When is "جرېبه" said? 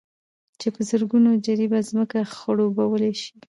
1.45-1.79